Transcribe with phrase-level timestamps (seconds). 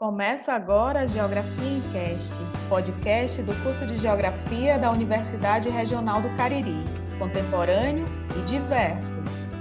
[0.00, 2.32] Começa agora a Geografia em Cast,
[2.70, 6.82] podcast do curso de Geografia da Universidade Regional do Cariri,
[7.18, 9.12] contemporâneo e diverso.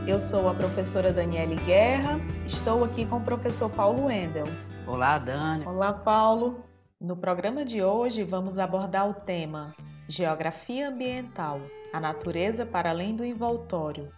[0.07, 4.46] Eu sou a professora Daniele Guerra, estou aqui com o professor Paulo Wendel.
[4.88, 5.65] Olá, Dani.
[5.67, 6.64] Olá, Paulo.
[7.02, 9.76] No programa de hoje vamos abordar o tema
[10.08, 11.60] Geografia Ambiental,
[11.92, 14.10] a natureza para além do envoltório,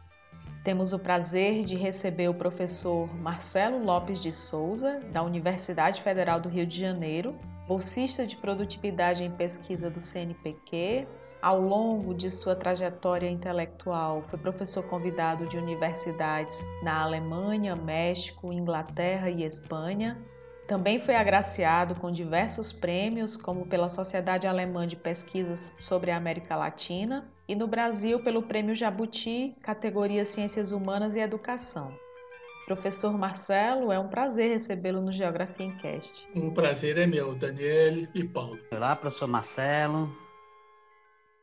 [0.63, 6.49] temos o prazer de receber o professor Marcelo Lopes de Souza, da Universidade Federal do
[6.49, 7.35] Rio de Janeiro,
[7.67, 11.07] bolsista de produtividade em pesquisa do CNPq.
[11.41, 19.31] Ao longo de sua trajetória intelectual, foi professor convidado de universidades na Alemanha, México, Inglaterra
[19.31, 20.23] e Espanha.
[20.67, 26.55] Também foi agraciado com diversos prêmios, como pela Sociedade Alemã de Pesquisas sobre a América
[26.55, 31.93] Latina e no Brasil pelo Prêmio Jabuti, categoria Ciências Humanas e Educação.
[32.65, 36.29] Professor Marcelo, é um prazer recebê-lo no Geografia em Cast.
[36.33, 38.57] O prazer é meu, Daniel e Paulo.
[38.71, 40.09] Olá, professor Marcelo.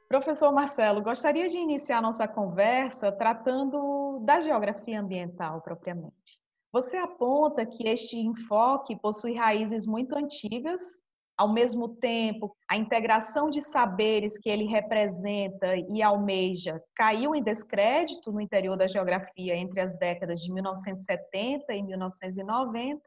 [0.08, 6.40] Professor Marcelo, gostaria de iniciar nossa conversa tratando da geografia ambiental propriamente.
[6.72, 11.02] Você aponta que este enfoque possui raízes muito antigas
[11.38, 18.32] ao mesmo tempo, a integração de saberes que ele representa e almeja caiu em descrédito
[18.32, 23.00] no interior da geografia entre as décadas de 1970 e 1990.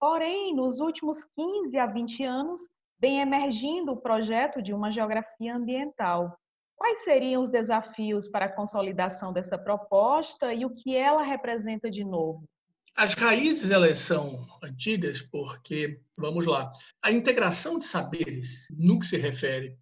[0.00, 2.62] Porém, nos últimos 15 a 20 anos,
[2.98, 6.34] vem emergindo o projeto de uma geografia ambiental.
[6.74, 12.02] Quais seriam os desafios para a consolidação dessa proposta e o que ela representa de
[12.02, 12.48] novo?
[12.96, 19.16] As raízes elas são antigas porque, vamos lá, a integração de saberes no que se
[19.16, 19.76] refere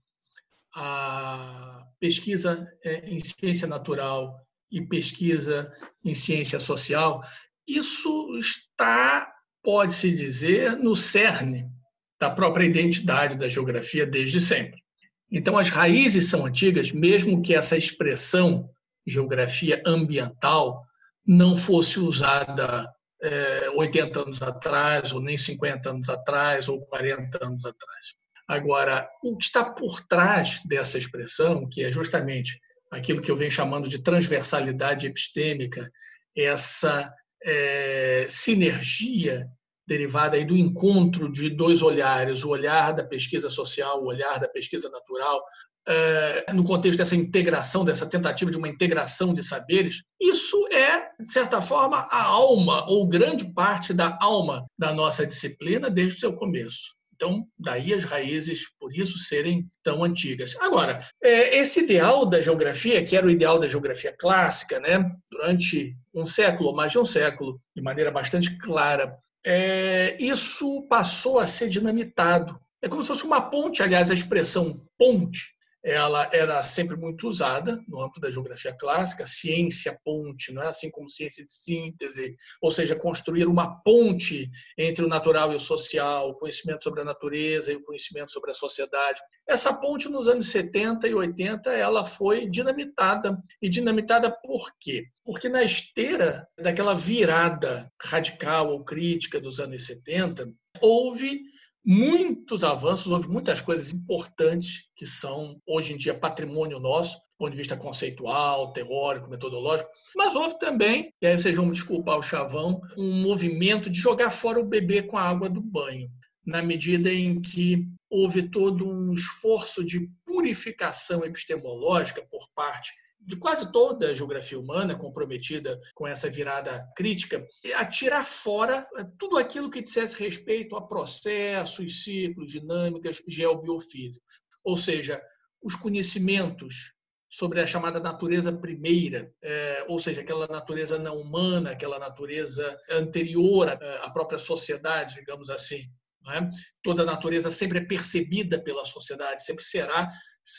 [0.74, 5.70] à pesquisa é, em ciência natural e pesquisa
[6.02, 7.22] em ciência social,
[7.69, 9.30] isso está,
[9.62, 11.70] pode-se dizer, no cerne
[12.19, 14.82] da própria identidade da geografia desde sempre.
[15.30, 18.70] Então, as raízes são antigas, mesmo que essa expressão
[19.06, 20.87] geografia ambiental
[21.26, 22.91] não fosse usada
[23.22, 28.06] é, 80 anos atrás, ou nem 50 anos atrás, ou 40 anos atrás.
[28.49, 33.50] Agora, o que está por trás dessa expressão, que é justamente aquilo que eu venho
[33.50, 35.91] chamando de transversalidade epistêmica,
[36.37, 37.12] essa
[37.44, 39.47] é, sinergia
[39.87, 44.49] derivada aí do encontro de dois olhares, o olhar da pesquisa social, o olhar da
[44.49, 45.43] pesquisa natural,
[45.87, 51.32] é, no contexto dessa integração, dessa tentativa de uma integração de saberes, isso é, de
[51.32, 56.32] certa forma, a alma, ou grande parte da alma da nossa disciplina desde o seu
[56.34, 56.93] começo.
[57.15, 60.56] Então, daí as raízes, por isso, serem tão antigas.
[60.60, 65.97] Agora, é, esse ideal da geografia, que era o ideal da geografia clássica, né, durante
[66.12, 69.16] um século ou mais de um século, de maneira bastante clara,
[69.47, 72.59] é, isso passou a ser dinamitado.
[72.82, 75.54] É como se fosse uma ponte, aliás, a expressão ponte
[75.84, 80.91] ela era sempre muito usada no âmbito da geografia clássica, ciência ponte, não é assim
[80.91, 84.48] como ciência de síntese, ou seja, construir uma ponte
[84.78, 88.53] entre o natural e o social, o conhecimento sobre a natureza e o conhecimento sobre
[88.53, 89.20] a sociedade.
[89.48, 95.06] Essa ponte nos anos 70 e 80 ela foi dinamitada e dinamitada por quê?
[95.25, 101.51] Porque na esteira daquela virada radical ou crítica dos anos 70, houve
[101.84, 107.50] muitos avanços, houve muitas coisas importantes que são, hoje em dia, patrimônio nosso, do ponto
[107.50, 112.22] de vista conceitual, teórico, metodológico, mas houve também, e aí vocês vão me desculpar o
[112.22, 116.09] chavão, um movimento de jogar fora o bebê com a água do banho,
[116.47, 122.93] na medida em que houve todo um esforço de purificação epistemológica por parte
[123.25, 127.47] de quase toda a geografia humana comprometida com essa virada crítica,
[127.77, 134.43] a tirar fora eh, tudo aquilo que dissesse respeito a processos, ciclos, dinâmicas geobiofísicos.
[134.65, 135.22] Ou seja,
[135.62, 136.93] os conhecimentos
[137.32, 143.71] sobre a chamada natureza primeira, é, ou seja, aquela natureza não humana, aquela natureza anterior
[143.71, 145.82] à, própria sociedade, digamos assim.
[146.28, 146.50] É?
[146.82, 150.12] Toda a natureza sempre é percebida pela sociedade, sempre será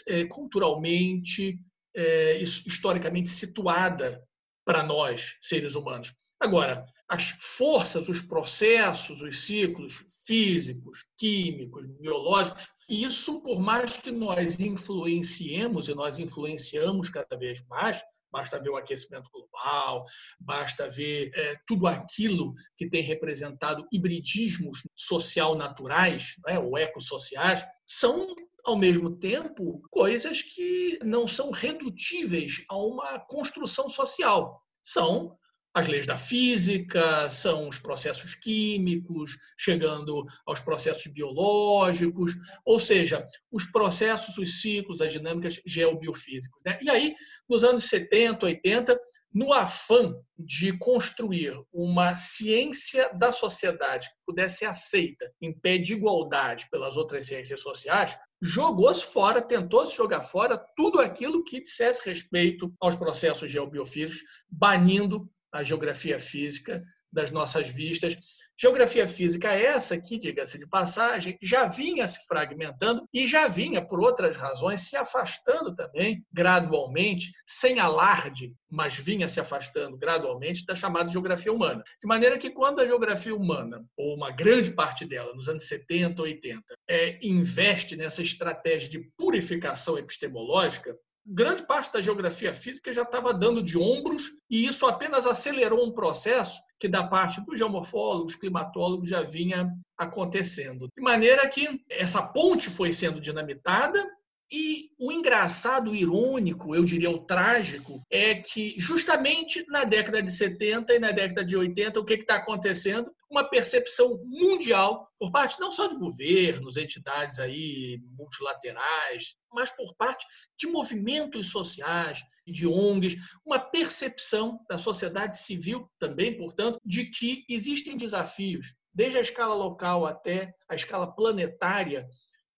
[0.08, 1.60] é, culturalmente,
[1.96, 4.24] é, historicamente situada
[4.66, 6.14] para nós, seres humanos.
[6.40, 14.60] Agora, as forças, os processos, os ciclos físicos, químicos, biológicos, isso, por mais que nós
[14.60, 18.02] influenciemos, e nós influenciamos cada vez mais,
[18.32, 20.04] basta ver o aquecimento global,
[20.40, 28.36] basta ver é, tudo aquilo que tem representado hibridismos social naturais, né, ou ecossociais, são
[28.66, 34.62] ao mesmo tempo, coisas que não são redutíveis a uma construção social.
[34.82, 35.38] São
[35.74, 42.34] as leis da física, são os processos químicos, chegando aos processos biológicos,
[42.64, 46.62] ou seja, os processos, os ciclos, as dinâmicas geobiofísicos.
[46.64, 46.78] Né?
[46.82, 47.16] E aí,
[47.50, 49.00] nos anos 70, 80,
[49.34, 55.94] no afã de construir uma ciência da sociedade que pudesse ser aceita em pé de
[55.94, 62.74] igualdade pelas outras ciências sociais, jogou-se fora, tentou-se jogar fora tudo aquilo que dissesse respeito
[62.78, 68.18] aos processos geobiofísicos, banindo a geografia física das nossas vistas.
[68.60, 73.86] Geografia física é essa que, diga-se de passagem, já vinha se fragmentando e já vinha,
[73.86, 80.76] por outras razões, se afastando também gradualmente, sem alarde, mas vinha se afastando gradualmente da
[80.76, 81.84] chamada geografia humana.
[82.02, 86.22] De maneira que, quando a geografia humana, ou uma grande parte dela, nos anos 70,
[86.22, 90.96] 80, é, investe nessa estratégia de purificação epistemológica,
[91.26, 95.94] grande parte da geografia física já estava dando de ombros e isso apenas acelerou um
[95.94, 100.90] processo que da parte dos geomorfólogos, climatólogos já vinha acontecendo.
[100.94, 104.06] De maneira que essa ponte foi sendo dinamitada
[104.52, 110.30] e o engraçado, o irônico, eu diria o trágico, é que justamente na década de
[110.30, 113.10] 70 e na década de 80, o que está acontecendo?
[113.32, 120.26] Uma percepção mundial, por parte não só de governos, entidades aí multilaterais, mas por parte
[120.60, 122.20] de movimentos sociais,
[122.52, 129.22] de ONGs, uma percepção da sociedade civil também, portanto, de que existem desafios, desde a
[129.22, 132.08] escala local até a escala planetária,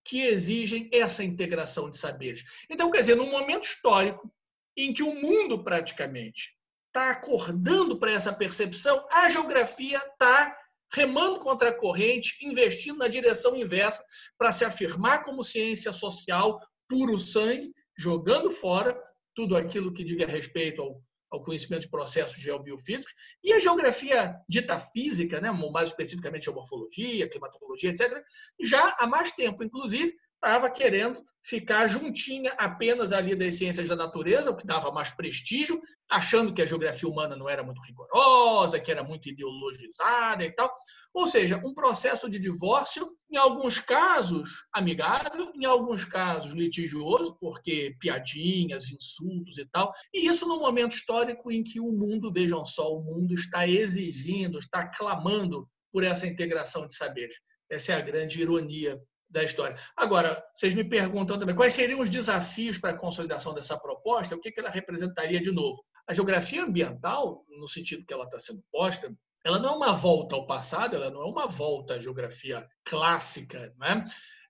[0.04, 2.44] que exigem essa integração de saberes.
[2.70, 4.32] Então, quer dizer, num momento histórico
[4.78, 6.56] em que o mundo praticamente
[6.88, 10.58] está acordando para essa percepção, a geografia está
[10.94, 14.04] remando contra a corrente, investindo na direção inversa
[14.38, 18.98] para se afirmar como ciência social puro sangue, jogando fora
[19.36, 21.02] tudo aquilo que diga respeito ao,
[21.32, 27.30] ao conhecimento de processos geobiofísicos, e a geografia dita física, né, mais especificamente a morfologia,
[27.30, 28.24] climatologia, etc.,
[28.60, 34.50] já há mais tempo, inclusive, estava querendo ficar juntinha apenas ali das ciências da natureza,
[34.50, 35.80] o que dava mais prestígio,
[36.10, 40.76] achando que a geografia humana não era muito rigorosa, que era muito ideologizada e tal.
[41.14, 47.96] Ou seja, um processo de divórcio, em alguns casos amigável, em alguns casos litigioso, porque
[48.00, 49.94] piadinhas, insultos e tal.
[50.14, 54.60] E isso num momento histórico em que o mundo, vejam só, o mundo está exigindo,
[54.60, 57.36] está clamando por essa integração de saberes.
[57.70, 59.00] Essa é a grande ironia
[59.30, 59.76] da história.
[59.96, 64.40] Agora, vocês me perguntam também quais seriam os desafios para a consolidação dessa proposta, o
[64.40, 65.84] que ela representaria de novo.
[66.08, 69.14] A geografia ambiental, no sentido que ela está sendo posta,
[69.44, 73.74] ela não é uma volta ao passado, ela não é uma volta à geografia clássica,
[73.78, 74.06] né?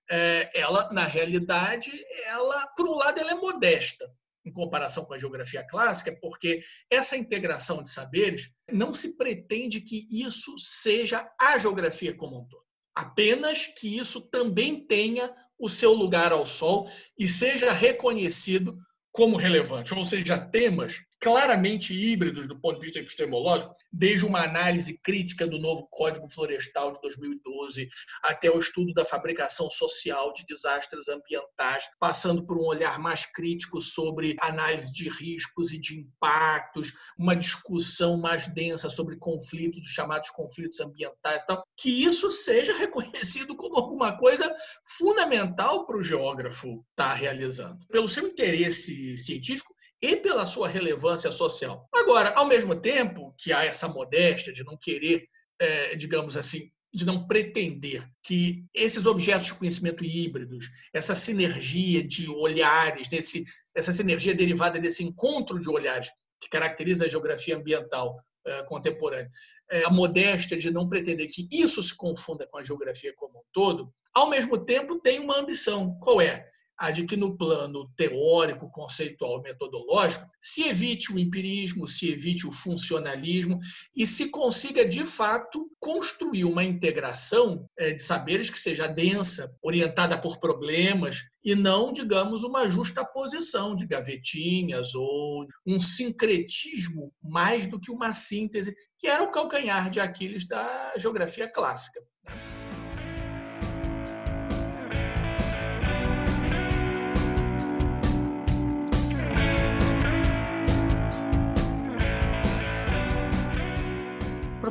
[0.08, 1.90] É, ela, na realidade,
[2.26, 4.08] ela, por um lado, ela é modesta
[4.44, 10.06] em comparação com a geografia clássica, porque essa integração de saberes não se pretende que
[10.08, 12.65] isso seja a geografia como um todo.
[12.96, 18.78] Apenas que isso também tenha o seu lugar ao sol e seja reconhecido
[19.12, 24.98] como relevante, ou seja, temas claramente híbridos do ponto de vista epistemológico, desde uma análise
[25.02, 27.88] crítica do novo Código Florestal de 2012
[28.22, 33.80] até o estudo da fabricação social de desastres ambientais, passando por um olhar mais crítico
[33.80, 40.30] sobre análise de riscos e de impactos, uma discussão mais densa sobre conflitos, os chamados
[40.30, 44.54] conflitos ambientais e tal, que isso seja reconhecido como alguma coisa
[44.84, 47.86] fundamental para o geógrafo estar tá realizando.
[47.88, 49.75] Pelo seu interesse científico,
[50.06, 51.88] e pela sua relevância social.
[51.92, 55.26] Agora, ao mesmo tempo que há essa modéstia de não querer,
[55.58, 62.28] é, digamos assim, de não pretender que esses objetos de conhecimento híbridos, essa sinergia de
[62.28, 63.44] olhares, desse,
[63.74, 66.08] essa sinergia derivada desse encontro de olhares
[66.40, 69.28] que caracteriza a geografia ambiental é, contemporânea,
[69.68, 73.44] é, a modéstia de não pretender que isso se confunda com a geografia como um
[73.52, 75.98] todo, ao mesmo tempo tem uma ambição.
[75.98, 76.48] Qual é?
[76.78, 82.52] A de que no plano teórico, conceitual, metodológico, se evite o empirismo, se evite o
[82.52, 83.58] funcionalismo
[83.94, 90.18] e se consiga, de fato, construir uma integração é, de saberes que seja densa, orientada
[90.20, 97.80] por problemas e não, digamos, uma justa posição de gavetinhas ou um sincretismo mais do
[97.80, 102.00] que uma síntese, que era o calcanhar de Aquiles da geografia clássica.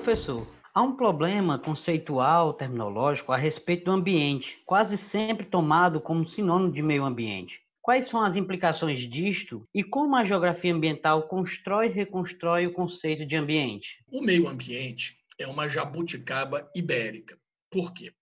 [0.05, 6.71] Professor, há um problema conceitual, terminológico a respeito do ambiente, quase sempre tomado como sinônimo
[6.71, 7.59] de meio ambiente.
[7.81, 13.25] Quais são as implicações disto e como a geografia ambiental constrói e reconstrói o conceito
[13.25, 13.97] de ambiente?
[14.11, 17.35] O meio ambiente é uma jabuticaba ibérica.
[17.71, 18.13] Por quê?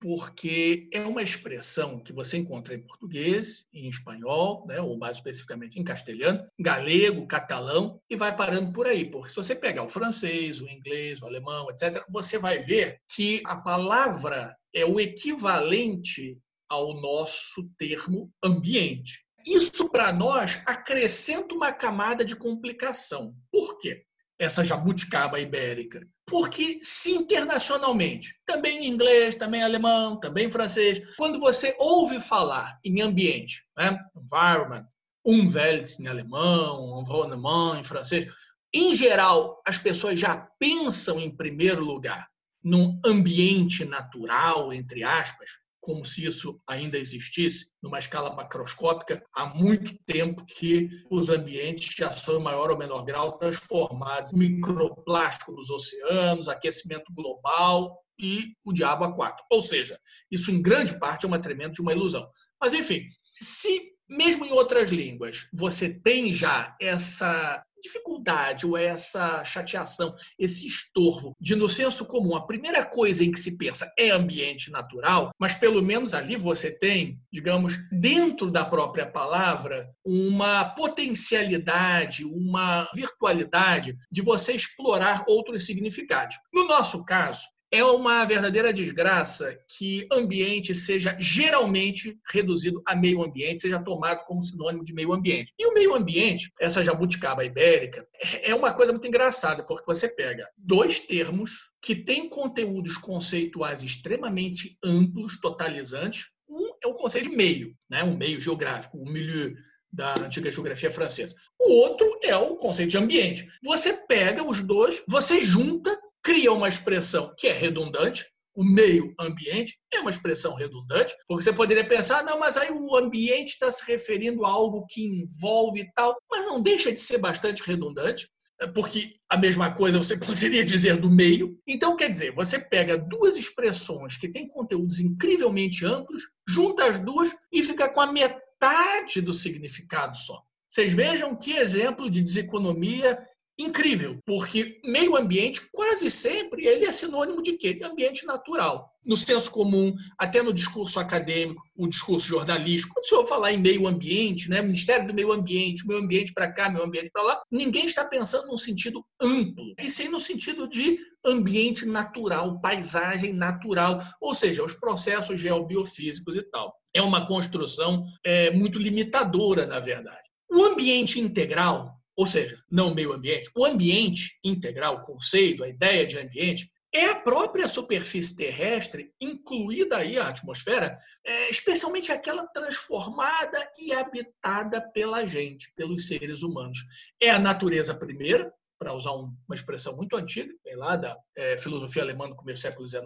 [0.00, 5.78] Porque é uma expressão que você encontra em português, em espanhol, né, ou mais especificamente
[5.78, 9.10] em castelhano, galego, catalão, e vai parando por aí.
[9.10, 13.42] Porque se você pegar o francês, o inglês, o alemão, etc., você vai ver que
[13.44, 16.38] a palavra é o equivalente
[16.68, 19.24] ao nosso termo ambiente.
[19.46, 23.34] Isso, para nós, acrescenta uma camada de complicação.
[23.52, 24.06] Por quê?
[24.38, 26.06] essa jabuticaba ibérica?
[26.28, 32.20] Porque se internacionalmente, também em inglês, também em alemão, também em francês, quando você ouve
[32.20, 33.98] falar em ambiente, né?
[34.16, 34.86] environment,
[35.24, 38.32] Umwelt em alemão, environnement em francês,
[38.72, 42.28] em geral, as pessoas já pensam em primeiro lugar
[42.62, 45.50] num ambiente natural, entre aspas,
[45.86, 52.10] como se isso ainda existisse, numa escala macroscópica, há muito tempo que os ambientes já
[52.10, 58.72] são, em maior ou menor grau, transformados em microplástico nos oceanos, aquecimento global e o
[58.72, 59.44] diabo a quatro.
[59.48, 59.96] Ou seja,
[60.28, 62.28] isso em grande parte é uma tremenda de uma ilusão.
[62.60, 63.06] Mas, enfim,
[63.40, 71.34] se mesmo em outras línguas você tem já essa dificuldade ou essa chateação, esse estorvo
[71.40, 75.54] de, no senso comum, a primeira coisa em que se pensa é ambiente natural, mas
[75.54, 84.22] pelo menos ali você tem, digamos, dentro da própria palavra, uma potencialidade, uma virtualidade de
[84.22, 86.36] você explorar outros significados.
[86.52, 93.60] No nosso caso, é uma verdadeira desgraça que ambiente seja geralmente reduzido a meio ambiente,
[93.60, 95.52] seja tomado como sinônimo de meio ambiente.
[95.58, 98.06] E o meio ambiente, essa jabuticaba ibérica,
[98.42, 104.78] é uma coisa muito engraçada, porque você pega dois termos que têm conteúdos conceituais extremamente
[104.82, 106.26] amplos, totalizantes.
[106.48, 108.02] Um é o conceito de meio, né?
[108.02, 109.54] um meio geográfico, o milieu
[109.92, 111.34] da antiga geografia francesa.
[111.60, 113.46] O outro é o conceito de ambiente.
[113.62, 119.78] Você pega os dois, você junta cria uma expressão que é redundante, o meio ambiente
[119.94, 123.86] é uma expressão redundante, porque você poderia pensar, não, mas aí o ambiente está se
[123.86, 128.28] referindo a algo que envolve tal, mas não deixa de ser bastante redundante,
[128.60, 131.56] é porque a mesma coisa você poderia dizer do meio.
[131.64, 137.30] Então, quer dizer, você pega duas expressões que têm conteúdos incrivelmente amplos, junta as duas
[137.52, 140.42] e fica com a metade do significado só.
[140.68, 143.16] Vocês vejam que exemplo de deseconomia
[143.58, 147.72] incrível, porque meio ambiente quase sempre ele é sinônimo de quê?
[147.72, 148.90] De ambiente natural.
[149.04, 153.58] No senso comum, até no discurso acadêmico, o discurso jornalístico, quando o senhor falar em
[153.58, 157.42] meio ambiente, né, Ministério do Meio Ambiente, meio ambiente para cá, meio ambiente para lá,
[157.50, 164.00] ninguém está pensando num sentido amplo, e sim no sentido de ambiente natural, paisagem natural,
[164.20, 166.74] ou seja, os processos geobiofísicos e tal.
[166.92, 170.26] É uma construção é, muito limitadora, na verdade.
[170.50, 176.06] O ambiente integral, ou seja, não meio ambiente, o ambiente integral, o conceito, a ideia
[176.06, 183.58] de ambiente, é a própria superfície terrestre, incluída aí a atmosfera, é, especialmente aquela transformada
[183.78, 186.78] e habitada pela gente, pelos seres humanos.
[187.20, 192.02] É a natureza primeira, para usar uma expressão muito antiga, vem lá da é, filosofia
[192.02, 193.04] alemã do começo do século XIX,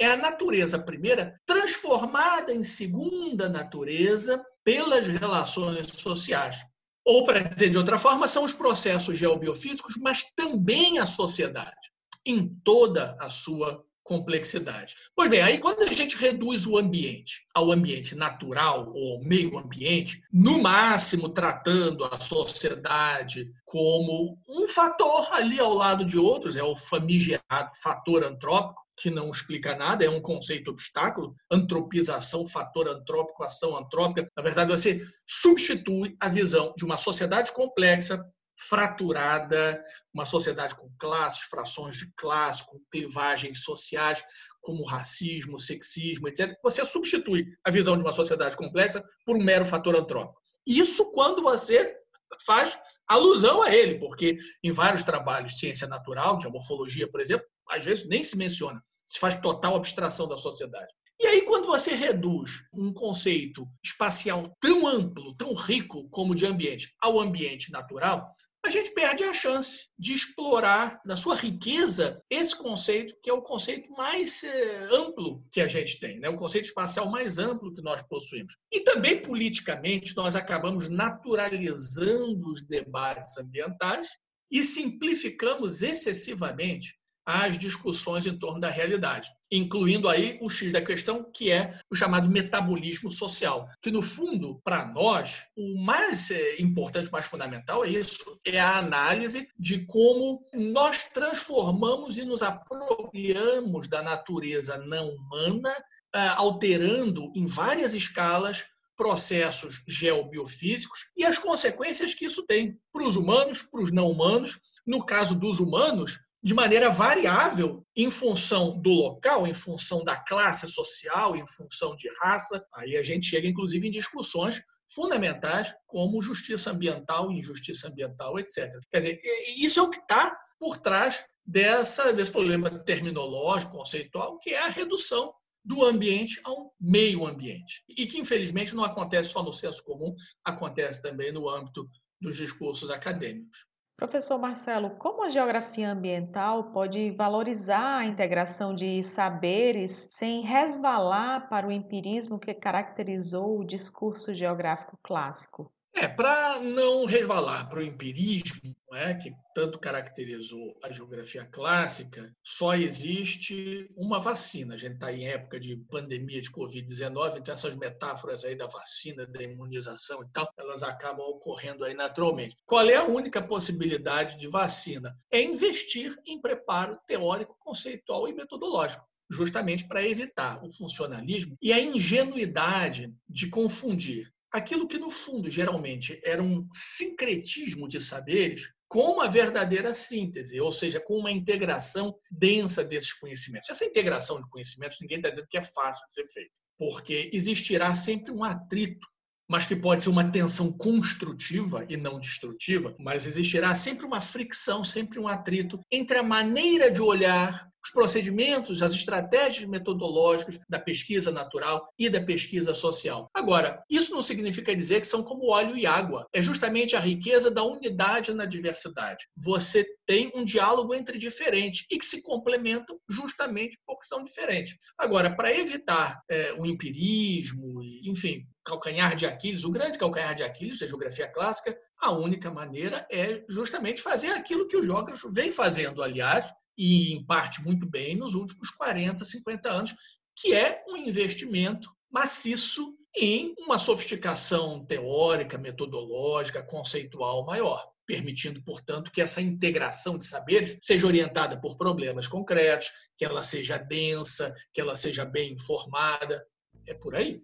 [0.00, 6.64] é a natureza primeira transformada em segunda natureza pelas relações sociais.
[7.08, 11.90] Ou, para dizer de outra forma, são os processos geobiofísicos, mas também a sociedade,
[12.26, 14.94] em toda a sua complexidade.
[15.16, 20.20] Pois bem, aí quando a gente reduz o ambiente ao ambiente natural ou meio ambiente,
[20.30, 26.76] no máximo tratando a sociedade como um fator ali ao lado de outros, é o
[26.76, 33.76] famigerado fator antrópico, que não explica nada, é um conceito obstáculo, antropização, fator antrópico, ação
[33.76, 34.28] antrópica.
[34.36, 38.24] Na verdade, você substitui a visão de uma sociedade complexa,
[38.58, 44.22] fraturada, uma sociedade com classes, frações de classe, com clivagens sociais,
[44.60, 46.58] como racismo, sexismo, etc.
[46.62, 50.40] Você substitui a visão de uma sociedade complexa por um mero fator antrópico.
[50.66, 51.96] Isso quando você
[52.44, 52.76] faz
[53.06, 57.84] alusão a ele, porque em vários trabalhos de ciência natural, de morfologia, por exemplo, às
[57.84, 60.92] vezes nem se menciona se faz total abstração da sociedade.
[61.20, 66.46] E aí, quando você reduz um conceito espacial tão amplo, tão rico como o de
[66.46, 68.32] ambiente ao ambiente natural,
[68.64, 73.42] a gente perde a chance de explorar, na sua riqueza, esse conceito, que é o
[73.42, 76.28] conceito mais eh, amplo que a gente tem, né?
[76.28, 78.54] o conceito espacial mais amplo que nós possuímos.
[78.72, 84.08] E também, politicamente, nós acabamos naturalizando os debates ambientais
[84.50, 86.97] e simplificamos excessivamente
[87.30, 91.94] as discussões em torno da realidade, incluindo aí o X da questão, que é o
[91.94, 97.90] chamado metabolismo social, que no fundo, para nós, o mais é, importante, mais fundamental é
[97.90, 105.76] isso, é a análise de como nós transformamos e nos apropriamos da natureza não humana,
[106.14, 108.64] ah, alterando em várias escalas
[108.96, 114.58] processos geobiofísicos e as consequências que isso tem para os humanos, para os não humanos.
[114.86, 120.70] No caso dos humanos, de maneira variável em função do local, em função da classe
[120.70, 122.64] social, em função de raça.
[122.74, 128.70] Aí a gente chega, inclusive, em discussões fundamentais como justiça ambiental, injustiça ambiental, etc.
[128.90, 129.20] Quer dizer,
[129.58, 134.68] isso é o que está por trás dessa, desse problema terminológico, conceitual, que é a
[134.68, 135.32] redução
[135.64, 137.82] do ambiente ao meio ambiente.
[137.88, 140.14] E que, infelizmente, não acontece só no senso comum,
[140.44, 141.88] acontece também no âmbito
[142.20, 143.66] dos discursos acadêmicos.
[143.98, 151.66] Professor Marcelo, como a geografia ambiental pode valorizar a integração de saberes sem resvalar para
[151.66, 155.68] o empirismo que caracterizou o discurso geográfico clássico?
[155.94, 162.74] É, para não resvalar para o empirismo, é, que tanto caracterizou a geografia clássica, só
[162.74, 164.74] existe uma vacina.
[164.74, 169.26] A gente está em época de pandemia de Covid-19, então essas metáforas aí da vacina,
[169.26, 172.56] da imunização e tal, elas acabam ocorrendo aí naturalmente.
[172.64, 175.18] Qual é a única possibilidade de vacina?
[175.30, 181.78] É investir em preparo teórico, conceitual e metodológico justamente para evitar o funcionalismo e a
[181.78, 189.28] ingenuidade de confundir aquilo que, no fundo, geralmente era um sincretismo de saberes com uma
[189.28, 193.68] verdadeira síntese, ou seja, com uma integração densa desses conhecimentos.
[193.68, 197.94] Essa integração de conhecimentos, ninguém está dizendo que é fácil de ser feita, porque existirá
[197.94, 199.06] sempre um atrito,
[199.46, 204.82] mas que pode ser uma tensão construtiva e não destrutiva, mas existirá sempre uma fricção,
[204.82, 211.30] sempre um atrito entre a maneira de olhar os procedimentos, as estratégias metodológicas da pesquisa
[211.30, 213.30] natural e da pesquisa social.
[213.34, 216.26] Agora, isso não significa dizer que são como óleo e água.
[216.32, 219.26] É justamente a riqueza da unidade na diversidade.
[219.36, 224.76] Você tem um diálogo entre diferentes e que se complementam justamente porque são diferentes.
[224.96, 230.78] Agora, para evitar é, o empirismo, enfim, calcanhar de Aquiles, o grande calcanhar de Aquiles
[230.78, 236.02] da geografia clássica, a única maneira é justamente fazer aquilo que o geógrafo vem fazendo,
[236.02, 239.94] aliás, e em parte muito bem nos últimos 40, 50 anos,
[240.36, 249.20] que é um investimento maciço em uma sofisticação teórica, metodológica, conceitual maior, permitindo, portanto, que
[249.20, 254.96] essa integração de saberes seja orientada por problemas concretos, que ela seja densa, que ela
[254.96, 256.46] seja bem informada.
[256.86, 257.42] É por aí.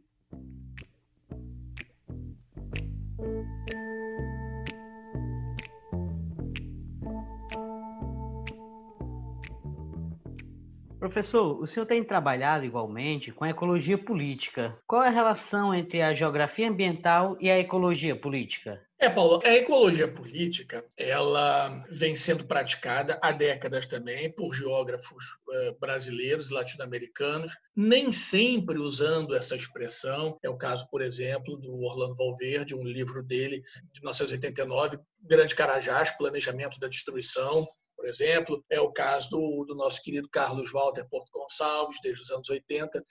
[11.04, 14.74] Professor, o senhor tem trabalhado igualmente com a ecologia política.
[14.86, 18.80] Qual é a relação entre a geografia ambiental e a ecologia política?
[18.98, 25.78] É, Paulo, a ecologia política, ela vem sendo praticada há décadas também por geógrafos uh,
[25.78, 30.38] brasileiros e latino-americanos, nem sempre usando essa expressão.
[30.42, 33.62] É o caso, por exemplo, do Orlando Valverde, um livro dele
[33.92, 37.68] de 1989, Grande Carajás, Planejamento da Destruição,
[38.04, 42.30] por exemplo, é o caso do, do nosso querido Carlos Walter Porto Gonçalves, desde os
[42.30, 43.02] anos 80.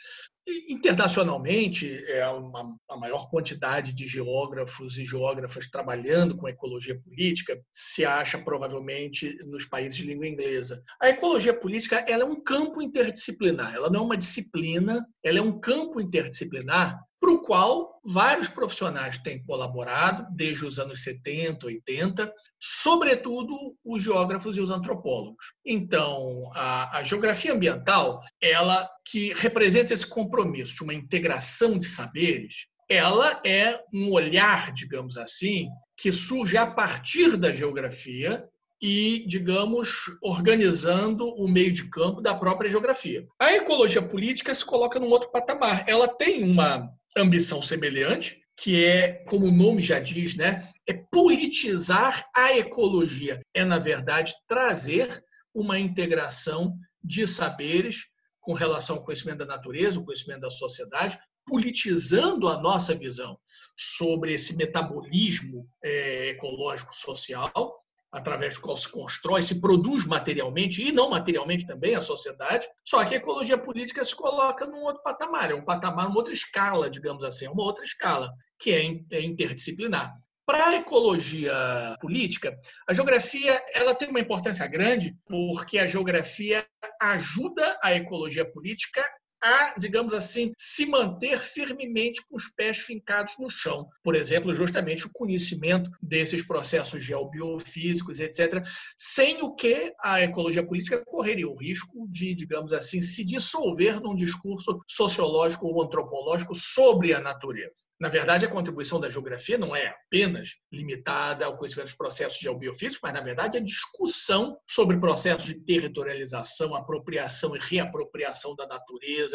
[0.48, 7.60] E, internacionalmente, é uma, a maior quantidade de geógrafos e geógrafas trabalhando com ecologia política
[7.72, 10.84] se acha provavelmente nos países de língua inglesa.
[11.02, 15.42] A ecologia política ela é um campo interdisciplinar, ela não é uma disciplina, ela é
[15.42, 22.34] um campo interdisciplinar para o qual vários profissionais têm colaborado desde os anos 70, 80,
[22.60, 25.54] sobretudo os geógrafos e os antropólogos.
[25.66, 32.68] Então, a, a geografia ambiental, ela que representa esse compromisso de uma integração de saberes,
[32.90, 38.46] ela é um olhar, digamos assim, que surge a partir da geografia
[38.82, 43.26] e, digamos, organizando o meio de campo da própria geografia.
[43.40, 45.86] A ecologia política se coloca num outro patamar.
[45.88, 52.30] Ela tem uma ambição semelhante, que é, como o nome já diz, né, é politizar
[52.36, 53.42] a ecologia.
[53.54, 55.24] É, na verdade, trazer
[55.54, 58.08] uma integração de saberes
[58.40, 63.38] com relação ao conhecimento da natureza, o conhecimento da sociedade, politizando a nossa visão
[63.78, 67.83] sobre esse metabolismo é, ecológico social
[68.14, 72.68] através do qual se constrói, se produz materialmente e não materialmente também a sociedade.
[72.86, 76.34] Só que a ecologia política se coloca num outro patamar, é um patamar, uma outra
[76.34, 80.14] escala, digamos assim, uma outra escala, que é, é interdisciplinar.
[80.46, 81.54] Para a ecologia
[82.02, 82.56] política,
[82.88, 86.66] a geografia ela tem uma importância grande porque a geografia
[87.02, 89.02] ajuda a ecologia política
[89.44, 93.90] a, digamos assim, se manter firmemente com os pés fincados no chão.
[94.02, 98.64] Por exemplo, justamente o conhecimento desses processos geobiofísicos, etc.,
[98.98, 104.16] sem o que a ecologia política correria o risco de, digamos assim, se dissolver num
[104.16, 107.88] discurso sociológico ou antropológico sobre a natureza.
[108.00, 113.00] Na verdade, a contribuição da geografia não é apenas limitada ao conhecimento dos processos geobiofísicos,
[113.04, 119.33] mas, na verdade, a discussão sobre processos de territorialização, apropriação e reapropriação da natureza,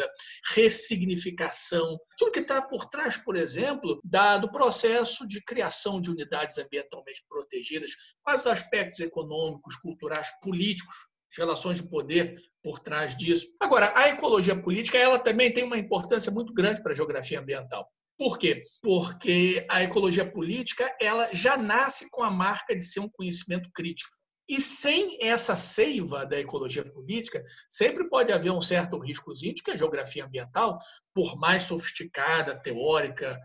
[0.53, 6.57] ressignificação, tudo que está por trás, por exemplo, da, do processo de criação de unidades
[6.57, 7.91] ambientalmente protegidas,
[8.23, 10.95] quais os aspectos econômicos, culturais, políticos,
[11.31, 13.47] as relações de poder por trás disso.
[13.59, 17.89] Agora, a ecologia política ela também tem uma importância muito grande para a geografia ambiental.
[18.17, 18.65] Por quê?
[18.81, 24.18] Porque a ecologia política ela já nasce com a marca de ser um conhecimento crítico.
[24.49, 29.69] E sem essa seiva da ecologia política, sempre pode haver um certo riscozinho de que
[29.69, 30.75] a geografia ambiental,
[31.13, 33.39] por mais sofisticada, teórica,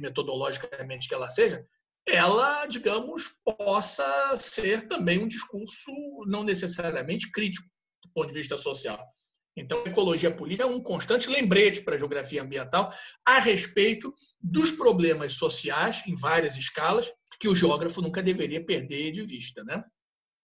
[0.00, 1.64] metodologicamente que ela seja,
[2.04, 5.92] ela, digamos, possa ser também um discurso
[6.26, 7.68] não necessariamente crítico
[8.02, 8.98] do ponto de vista social.
[9.56, 12.92] Então, a ecologia política é um constante lembrete para a geografia ambiental
[13.24, 19.22] a respeito dos problemas sociais, em várias escalas, que o geógrafo nunca deveria perder de
[19.22, 19.62] vista.
[19.64, 19.84] Né?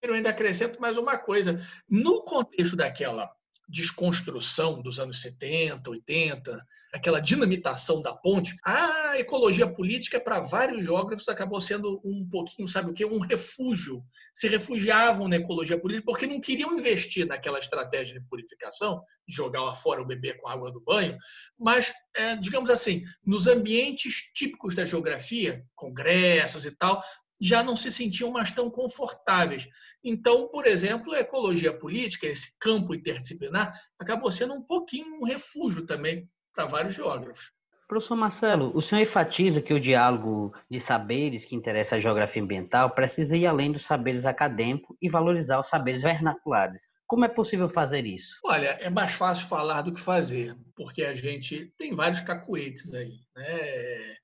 [0.05, 1.67] Eu ainda acrescento mais uma coisa.
[1.88, 3.35] No contexto daquela
[3.67, 11.27] desconstrução dos anos 70, 80, aquela dinamitação da ponte, a ecologia política para vários geógrafos
[11.29, 14.05] acabou sendo um pouquinho, sabe o que, um refúgio.
[14.35, 19.75] Se refugiavam na ecologia política porque não queriam investir naquela estratégia de purificação, jogar lá
[19.75, 21.17] fora o bebê com a água do banho,
[21.59, 27.03] mas, é, digamos assim, nos ambientes típicos da geografia, congressos e tal,
[27.40, 29.68] já não se sentiam mais tão confortáveis.
[30.03, 35.87] Então, por exemplo, a ecologia política, esse campo interdisciplinar, acabou sendo um pouquinho um refúgio
[35.87, 37.51] também para vários geógrafos.
[37.87, 42.90] Professor Marcelo, o senhor enfatiza que o diálogo de saberes que interessa a geografia ambiental
[42.90, 46.92] precisa ir além dos saberes acadêmicos e valorizar os saberes vernaculares.
[47.07, 48.35] Como é possível fazer isso?
[48.42, 53.12] Olha, é mais fácil falar do que fazer, porque a gente tem vários cacuetes aí.
[53.37, 54.16] Né?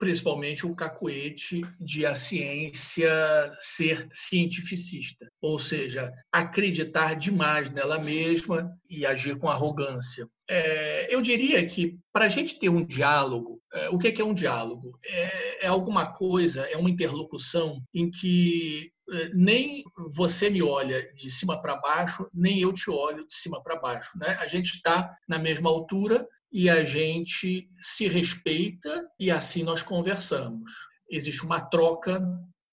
[0.00, 3.12] Principalmente o cacuete de a ciência
[3.60, 10.26] ser cientificista, ou seja, acreditar demais nela mesma e agir com arrogância.
[10.48, 14.22] É, eu diria que para a gente ter um diálogo, é, o que é, que
[14.22, 14.98] é um diálogo?
[15.04, 19.84] É, é alguma coisa, é uma interlocução em que é, nem
[20.16, 24.12] você me olha de cima para baixo, nem eu te olho de cima para baixo.
[24.16, 24.28] Né?
[24.40, 30.72] A gente está na mesma altura e a gente se respeita e assim nós conversamos.
[31.08, 32.20] Existe uma troca,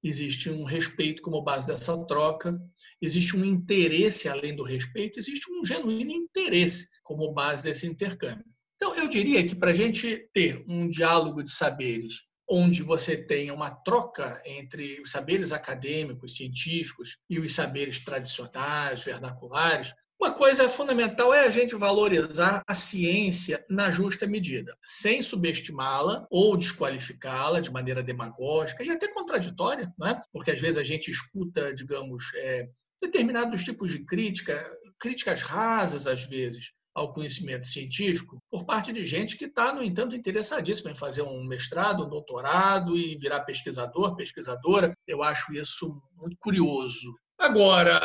[0.04, 2.60] existe um respeito como base dessa troca,
[3.02, 8.46] existe um interesse além do respeito, existe um genuíno interesse como base desse intercâmbio.
[8.76, 13.54] Então, eu diria que para a gente ter um diálogo de saberes onde você tenha
[13.54, 21.34] uma troca entre os saberes acadêmicos, científicos e os saberes tradicionais, vernaculares, uma coisa fundamental
[21.34, 28.02] é a gente valorizar a ciência na justa medida, sem subestimá-la ou desqualificá-la de maneira
[28.02, 30.20] demagógica e até contraditória, né?
[30.32, 32.68] porque às vezes a gente escuta, digamos, é,
[33.00, 34.60] determinados tipos de crítica,
[35.00, 40.16] críticas rasas às vezes, ao conhecimento científico por parte de gente que está, no entanto,
[40.16, 44.92] interessadíssima em fazer um mestrado, um doutorado e virar pesquisador, pesquisadora.
[45.06, 47.14] Eu acho isso muito curioso.
[47.40, 48.00] Agora,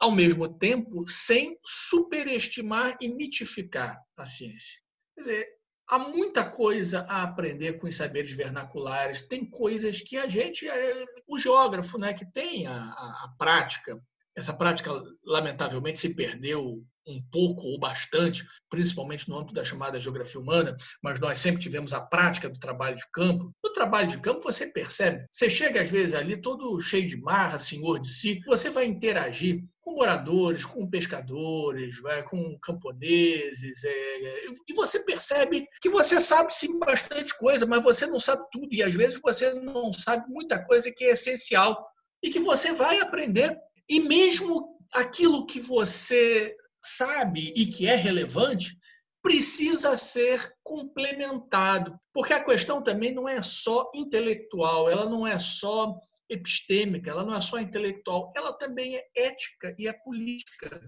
[0.00, 4.80] ao mesmo tempo, sem superestimar e mitificar a ciência.
[5.14, 5.48] Quer dizer,
[5.90, 9.22] há muita coisa a aprender com os saberes vernaculares.
[9.22, 14.00] Tem coisas que a gente, é, o geógrafo, né, que tem a, a, a prática,
[14.34, 14.90] essa prática
[15.24, 21.18] lamentavelmente se perdeu um pouco ou bastante, principalmente no âmbito da chamada geografia humana, mas
[21.18, 23.50] nós sempre tivemos a prática do trabalho de campo.
[23.64, 27.58] No trabalho de campo, você percebe, você chega às vezes ali todo cheio de marra,
[27.58, 34.74] senhor de si, você vai interagir com moradores, com pescadores, vai, com camponeses, é, e
[34.74, 38.94] você percebe que você sabe sim bastante coisa, mas você não sabe tudo, e às
[38.94, 41.88] vezes você não sabe muita coisa que é essencial
[42.22, 43.56] e que você vai aprender.
[43.88, 48.76] E mesmo aquilo que você sabe e que é relevante,
[49.22, 55.98] precisa ser complementado, porque a questão também não é só intelectual, ela não é só
[56.30, 60.80] epistêmica, ela não é só intelectual, ela também é ética e é política.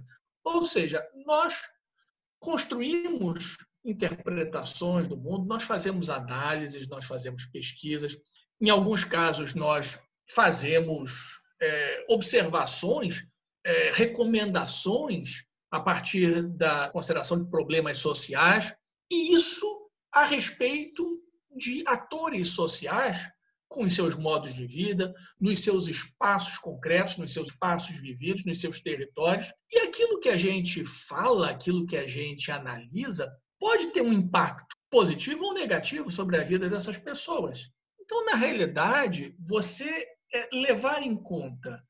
[0.44, 1.61] Ou seja, nós
[2.38, 8.16] construímos interpretações do mundo, nós fazemos análises, nós fazemos pesquisas,
[8.61, 9.98] Em alguns casos, nós
[10.29, 13.26] fazemos é, observações,
[13.64, 18.74] é, recomendações a partir da consideração de problemas sociais,
[19.11, 19.66] e isso
[20.12, 21.04] a respeito
[21.56, 23.28] de atores sociais
[23.68, 28.61] com os seus modos de vida, nos seus espaços concretos, nos seus espaços vividos, nos
[28.61, 29.52] seus territórios.
[29.70, 34.74] E aquilo que a gente fala, aquilo que a gente analisa, pode ter um impacto
[34.90, 37.70] positivo ou negativo sobre a vida dessas pessoas.
[38.00, 40.04] Então, na realidade, você
[40.35, 41.80] é, levar em conta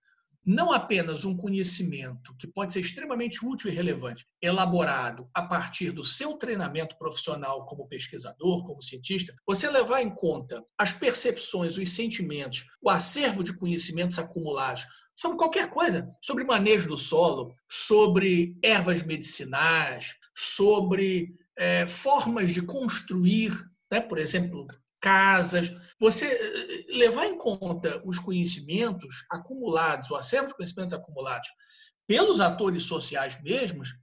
[0.44, 6.02] não apenas um conhecimento que pode ser extremamente útil e relevante, elaborado a partir do
[6.02, 12.64] seu treinamento profissional como pesquisador, como cientista, você levar em conta as percepções, os sentimentos,
[12.80, 20.14] o acervo de conhecimentos acumulados sobre qualquer coisa, sobre manejo do solo, sobre ervas medicinais,
[20.34, 23.52] sobre é, formas de construir,
[23.90, 24.66] né, por exemplo,
[25.00, 25.72] casas.
[25.98, 31.48] Você eh, levar em conta os conhecimentos acumulados, o acervo de conhecimentos acumulados
[32.06, 33.96] pelos atores sociais mesmos,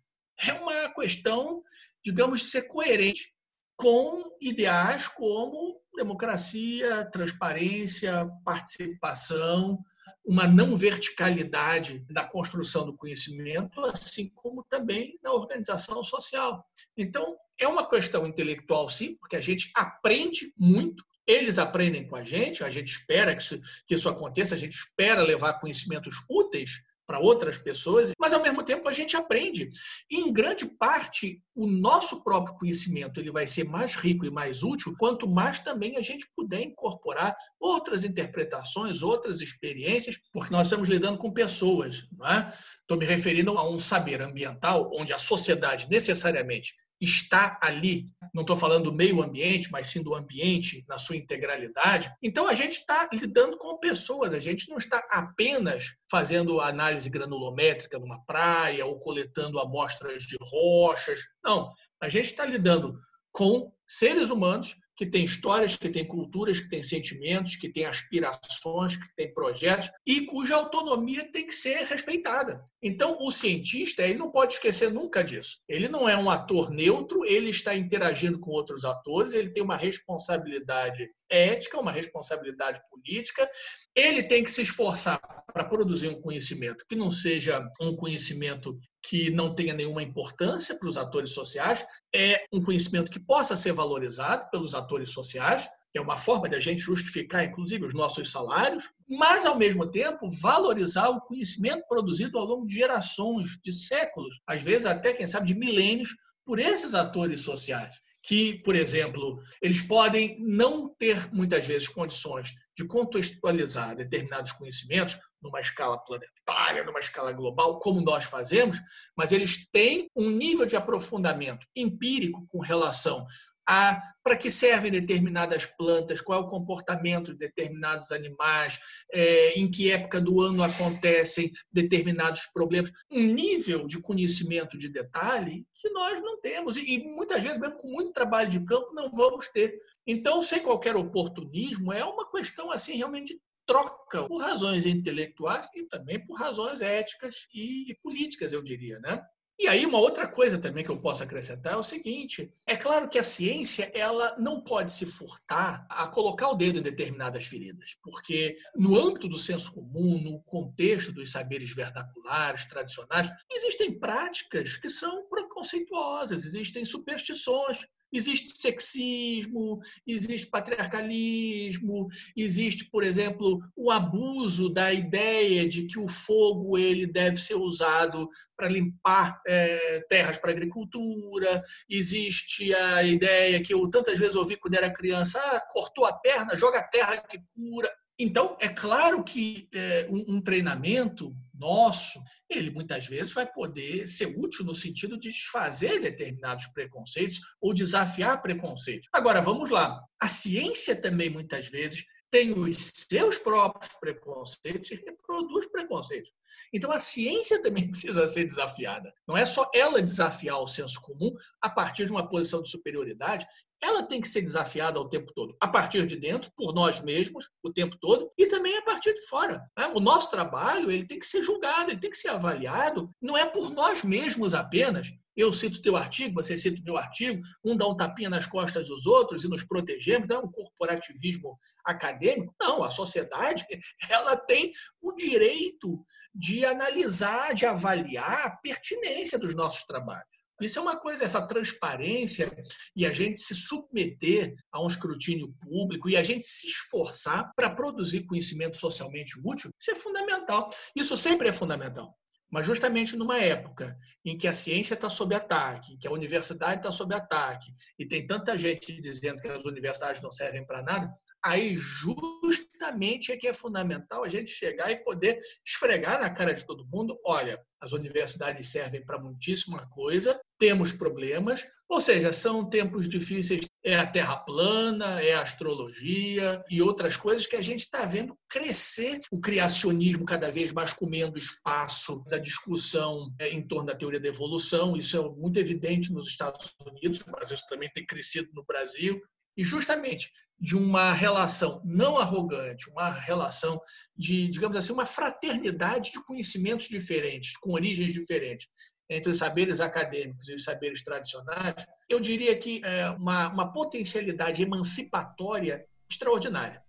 [0.45, 1.63] é uma questão,
[2.03, 3.33] digamos, de ser coerente
[3.75, 9.83] com ideais como democracia, transparência, participação,
[10.25, 16.65] uma não verticalidade da construção do conhecimento, assim como também na organização social.
[16.97, 22.23] Então, é uma questão intelectual, sim, porque a gente aprende muito, eles aprendem com a
[22.23, 26.81] gente, a gente espera que isso, que isso aconteça, a gente espera levar conhecimentos úteis
[27.05, 29.69] para outras pessoas, mas ao mesmo tempo a gente aprende.
[30.11, 34.63] E, em grande parte, o nosso próprio conhecimento ele vai ser mais rico e mais
[34.63, 40.89] útil quanto mais também a gente puder incorporar outras interpretações, outras experiências, porque nós estamos
[40.89, 42.03] lidando com pessoas.
[42.11, 42.53] Estou é?
[42.95, 48.85] Me referindo a um saber ambiental onde a sociedade necessariamente está ali, não estou falando
[48.85, 52.11] do meio ambiente, mas sim do ambiente na sua integralidade.
[52.21, 57.99] Então a gente está lidando com pessoas, a gente não está apenas fazendo análise granulométrica
[57.99, 61.19] numa praia ou coletando amostras de rochas.
[61.43, 61.71] Não,
[62.01, 62.99] a gente está lidando
[63.31, 68.97] com seres humanos que têm histórias, que têm culturas, que têm sentimentos, que têm aspirações,
[68.97, 72.65] que têm projetos e cuja autonomia tem que ser respeitada.
[72.81, 75.59] Então, o cientista ele não pode esquecer nunca disso.
[75.67, 79.75] Ele não é um ator neutro, ele está interagindo com outros atores, ele tem uma
[79.75, 83.49] responsabilidade ética, uma responsabilidade política.
[83.95, 85.19] Ele tem que se esforçar
[85.51, 90.89] para produzir um conhecimento que não seja um conhecimento que não tenha nenhuma importância para
[90.89, 96.17] os atores sociais, é um conhecimento que possa ser valorizado pelos atores sociais, é uma
[96.17, 101.21] forma de a gente justificar, inclusive, os nossos salários, mas, ao mesmo tempo, valorizar o
[101.21, 106.15] conhecimento produzido ao longo de gerações, de séculos, às vezes até, quem sabe, de milênios,
[106.45, 107.95] por esses atores sociais
[108.27, 115.61] que, por exemplo, eles podem não ter muitas vezes condições de contextualizar determinados conhecimentos numa
[115.61, 118.77] escala planetária, numa escala global, como nós fazemos,
[119.15, 123.25] mas eles têm um nível de aprofundamento empírico com relação
[123.67, 128.77] a para que servem determinadas plantas, qual é o comportamento de determinados animais,
[129.13, 135.65] é, em que época do ano acontecem determinados problemas, um nível de conhecimento de detalhe
[135.73, 139.09] que nós não temos e, e muitas vezes mesmo com muito trabalho de campo não
[139.09, 139.79] vamos ter.
[140.05, 145.83] Então, sem qualquer oportunismo, é uma questão assim realmente de troca por razões intelectuais e
[145.83, 149.23] também por razões éticas e políticas, eu diria, né?
[149.59, 153.09] E aí uma outra coisa também que eu posso acrescentar é o seguinte: é claro
[153.09, 157.95] que a ciência ela não pode se furtar a colocar o dedo em determinadas feridas,
[158.03, 164.89] porque no âmbito do senso comum, no contexto dos saberes vernaculares, tradicionais, existem práticas que
[164.89, 175.67] são preconceituosas, existem superstições Existe sexismo, existe patriarcalismo, existe, por exemplo, o abuso da ideia
[175.67, 182.73] de que o fogo ele deve ser usado para limpar é, terras para agricultura, existe
[182.73, 186.79] a ideia que eu tantas vezes ouvi quando era criança, ah, cortou a perna, joga
[186.79, 187.89] a terra que cura.
[188.19, 194.27] Então, é claro que é, um, um treinamento nosso, ele muitas vezes vai poder ser
[194.37, 199.09] útil no sentido de desfazer determinados preconceitos ou desafiar preconceitos.
[199.11, 199.99] Agora, vamos lá.
[200.21, 206.31] A ciência também, muitas vezes, tem os seus próprios preconceitos e reproduz preconceitos.
[206.73, 209.13] Então a ciência também precisa ser desafiada.
[209.27, 213.45] Não é só ela desafiar o senso comum a partir de uma posição de superioridade,
[213.81, 217.49] ela tem que ser desafiada o tempo todo, a partir de dentro, por nós mesmos,
[217.61, 219.63] o tempo todo, e também a partir de fora.
[219.77, 219.87] Né?
[219.93, 223.45] O nosso trabalho ele tem que ser julgado, ele tem que ser avaliado, não é
[223.45, 225.11] por nós mesmos apenas.
[225.35, 228.87] Eu cito teu artigo, você cita o meu artigo, um dá um tapinha nas costas
[228.87, 232.55] dos outros e nos protegemos, não é um corporativismo acadêmico.
[232.59, 233.63] Não, a sociedade
[234.09, 240.36] ela tem o direito de analisar, de avaliar a pertinência dos nossos trabalhos.
[240.61, 242.51] Isso é uma coisa, essa transparência
[242.95, 247.69] e a gente se submeter a um escrutínio público e a gente se esforçar para
[247.69, 250.69] produzir conhecimento socialmente útil, isso é fundamental.
[250.95, 252.17] Isso sempre é fundamental.
[252.49, 256.77] Mas justamente numa época em que a ciência está sob ataque, em que a universidade
[256.77, 261.13] está sob ataque, e tem tanta gente dizendo que as universidades não servem para nada,
[261.47, 266.65] aí justamente é que é fundamental a gente chegar e poder esfregar na cara de
[266.65, 273.07] todo mundo: olha, as universidades servem para muitíssima coisa, temos problemas, ou seja, são tempos
[273.07, 278.03] difíceis, é a terra plana, é a astrologia e outras coisas que a gente está
[278.03, 283.95] vendo crescer o criacionismo cada vez mais comendo espaço da discussão é, em torno da
[283.95, 284.97] teoria da evolução.
[284.97, 289.21] Isso é muito evidente nos Estados Unidos, mas isso também tem crescido no Brasil.
[289.55, 293.79] E justamente de uma relação não arrogante, uma relação
[294.15, 298.67] de, digamos assim, uma fraternidade de conhecimentos diferentes, com origens diferentes,
[299.09, 304.61] entre os saberes acadêmicos e os saberes tradicionais, eu diria que é uma, uma potencialidade
[304.61, 306.83] emancipatória extraordinária.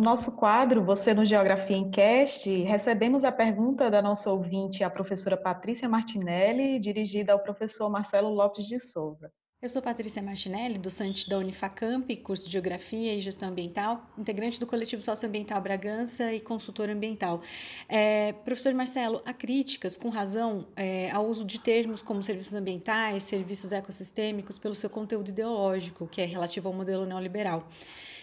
[0.00, 4.88] No nosso quadro, Você no Geografia em Cast, recebemos a pergunta da nossa ouvinte, a
[4.88, 9.30] professora Patrícia Martinelli, dirigida ao professor Marcelo Lopes de Souza.
[9.60, 14.66] Eu sou Patrícia Martinelli, docente da Unifacamp, curso de Geografia e Gestão Ambiental, integrante do
[14.66, 17.42] coletivo Socioambiental Bragança e consultora ambiental.
[17.86, 23.24] É, professor Marcelo, há críticas, com razão, é, ao uso de termos como serviços ambientais,
[23.24, 27.68] serviços ecossistêmicos, pelo seu conteúdo ideológico, que é relativo ao modelo neoliberal.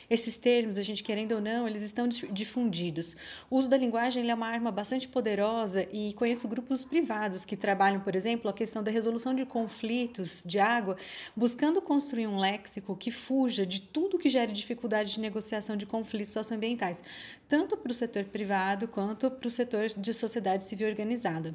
[0.09, 3.17] Esses termos, a gente querendo ou não, eles estão difundidos.
[3.49, 7.99] O uso da linguagem é uma arma bastante poderosa e conheço grupos privados que trabalham,
[7.99, 10.95] por exemplo, a questão da resolução de conflitos de água,
[11.35, 16.31] buscando construir um léxico que fuja de tudo que gere dificuldade de negociação de conflitos
[16.31, 17.03] socioambientais,
[17.49, 21.53] tanto para o setor privado quanto para o setor de sociedade civil organizada.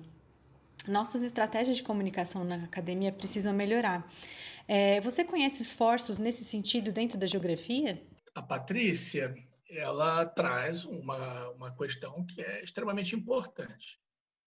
[0.86, 4.06] Nossas estratégias de comunicação na academia precisam melhorar.
[4.68, 8.02] É, você conhece esforços nesse sentido dentro da geografia?
[8.34, 9.34] A Patrícia
[9.70, 13.98] ela traz uma, uma questão que é extremamente importante,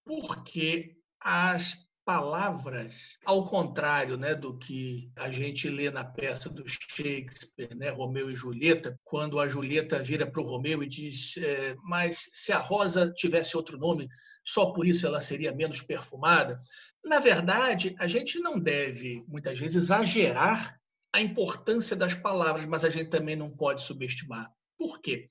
[0.04, 7.76] porque as palavras, ao contrário né, do que a gente lê na peça do Shakespeare,
[7.76, 12.30] né, Romeu e Julieta, quando a Julieta vira para o Romeu e diz: é, Mas
[12.34, 14.08] se a rosa tivesse outro nome,
[14.46, 16.62] só por isso ela seria menos perfumada.
[17.04, 20.80] Na verdade, a gente não deve, muitas vezes, exagerar
[21.16, 24.52] a importância das palavras, mas a gente também não pode subestimar.
[24.78, 25.30] Por quê?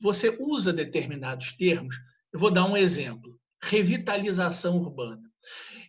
[0.00, 1.96] Você usa determinados termos,
[2.32, 5.22] eu vou dar um exemplo: revitalização urbana.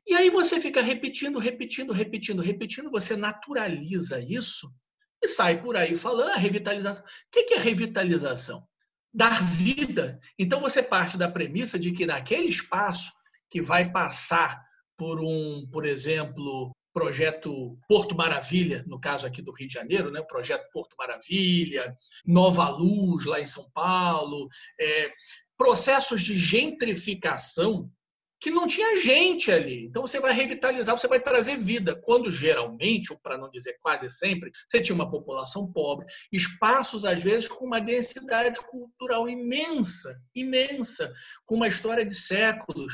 [0.05, 4.69] E aí você fica repetindo, repetindo, repetindo, repetindo, você naturaliza isso
[5.21, 7.05] e sai por aí falando a ah, revitalização.
[7.05, 8.67] O que é revitalização?
[9.13, 10.19] Dar vida.
[10.37, 13.11] Então você parte da premissa de que naquele espaço
[13.49, 14.61] que vai passar
[14.97, 20.19] por um, por exemplo, projeto Porto Maravilha, no caso aqui do Rio de Janeiro, né?
[20.19, 24.47] o projeto Porto Maravilha, Nova Luz, lá em São Paulo,
[24.79, 25.11] é,
[25.57, 27.89] processos de gentrificação
[28.39, 29.85] que não tinha gente ali.
[29.85, 31.95] Então você vai revitalizar, você vai trazer vida.
[31.95, 37.21] Quando geralmente, ou para não dizer quase sempre, você tinha uma população pobre, espaços às
[37.21, 41.13] vezes com uma densidade cultural imensa, imensa,
[41.45, 42.93] com uma história de séculos,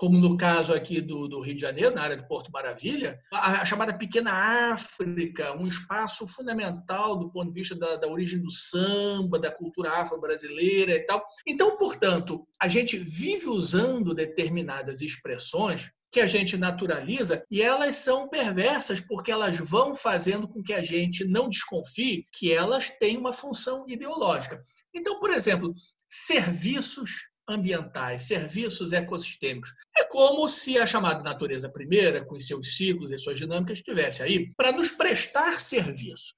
[0.00, 3.60] como no caso aqui do, do, Rio de Janeiro, na área de Porto Maravilha, a,
[3.60, 4.32] a, chamada Pequena
[4.72, 9.90] África, um espaço fundamental do ponto de vista da, da origem do samba, da cultura
[9.90, 11.22] afro-brasileira e tal.
[11.46, 18.26] Então, portanto, a gente vive usando determinadas expressões que a gente naturaliza e elas são
[18.26, 23.34] perversas porque elas vão fazendo com que a gente não desconfie que elas têm uma
[23.34, 24.64] função ideológica.
[24.94, 25.74] Então, por exemplo,
[26.08, 29.72] serviços ambientais, serviços ecossistêmicos.
[29.96, 34.52] É como se a chamada natureza primeira, com seus ciclos e suas dinâmicas, estivesse aí
[34.56, 36.34] para nos prestar serviços.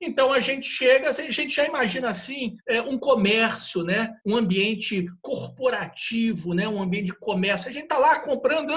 [0.00, 4.16] Então a gente chega, a gente já imagina assim é, um comércio, né?
[4.26, 6.66] um ambiente corporativo, né?
[6.66, 7.68] um ambiente de comércio.
[7.68, 8.72] A gente está lá comprando,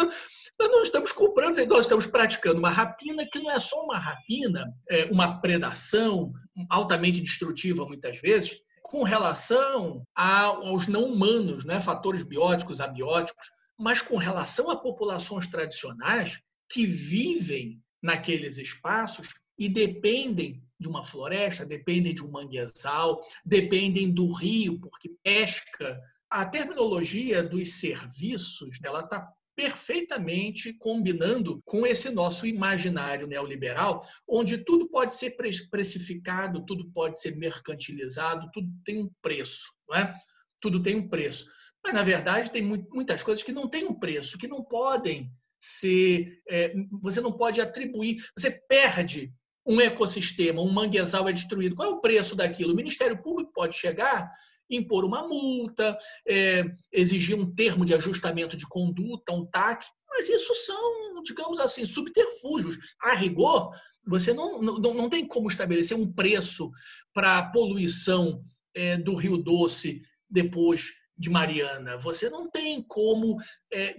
[0.60, 5.06] Nós estamos comprando, nós estamos praticando uma rapina que não é só uma rapina, é
[5.06, 6.34] uma predação
[6.70, 11.82] altamente destrutiva muitas vezes, com relação aos não humanos, né?
[11.82, 13.48] fatores bióticos, abióticos,
[13.80, 21.66] mas com relação a populações tradicionais que vivem naqueles espaços e dependem de uma floresta,
[21.66, 26.02] dependem de um manguezal, dependem do rio, porque pesca.
[26.30, 34.90] A terminologia dos serviços ela está perfeitamente combinando com esse nosso imaginário neoliberal, onde tudo
[34.90, 35.36] pode ser
[35.70, 40.16] precificado, tudo pode ser mercantilizado, tudo tem um preço, não é?
[40.62, 41.52] Tudo tem um preço.
[41.84, 45.30] Mas, na verdade, tem muitas coisas que não têm um preço, que não podem
[45.60, 46.42] ser.
[46.50, 49.34] É, você não pode atribuir, você perde
[49.66, 51.76] um ecossistema, um manguezal é destruído.
[51.76, 52.74] Qual é o preço daquilo?
[52.74, 54.32] O Ministério Público pode chegar,
[54.76, 55.98] impor uma multa,
[56.28, 61.86] é, exigir um termo de ajustamento de conduta, um TAC, mas isso são, digamos assim,
[61.86, 62.78] subterfúgios.
[63.02, 63.72] A rigor,
[64.06, 66.72] você não, não, não tem como estabelecer um preço
[67.14, 68.40] para a poluição
[68.76, 71.98] é, do Rio Doce depois de Mariana.
[71.98, 73.38] Você não tem como
[73.72, 73.96] é,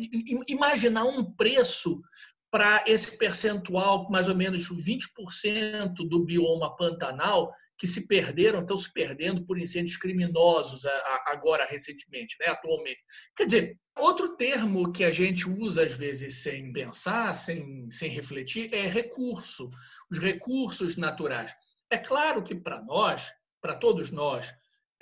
[0.48, 2.00] imaginar um preço
[2.50, 7.52] para esse percentual, mais ou menos 20% do bioma pantanal,
[7.84, 10.86] que se perderam, estão se perdendo por incêndios criminosos
[11.26, 12.98] agora, recentemente, né, atualmente.
[13.36, 18.72] Quer dizer, outro termo que a gente usa às vezes sem pensar, sem, sem refletir,
[18.72, 19.68] é recurso,
[20.10, 21.54] os recursos naturais.
[21.90, 23.30] É claro que para nós,
[23.60, 24.50] para todos nós,